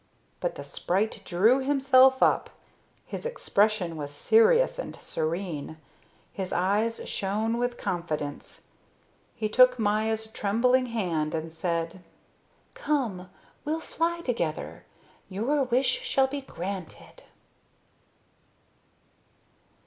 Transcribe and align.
But 0.39 0.55
the 0.55 0.63
sprite 0.63 1.21
drew 1.25 1.59
himself 1.59 2.23
up, 2.23 2.49
his 3.05 3.23
expression 3.23 3.95
was 3.95 4.09
serious 4.09 4.79
and 4.79 4.95
serene, 4.99 5.77
his 6.33 6.51
eyes 6.51 7.07
shone 7.07 7.59
with 7.59 7.77
confidence. 7.77 8.63
He 9.35 9.47
took 9.47 9.77
Maya's 9.77 10.25
trembling 10.25 10.87
hand 10.87 11.35
and 11.35 11.53
said: 11.53 12.03
"Come. 12.73 13.29
We'll 13.63 13.79
fly 13.79 14.21
together. 14.21 14.85
Your 15.29 15.61
wish 15.65 16.01
shall 16.01 16.25
be 16.25 16.41
granted." 16.41 17.21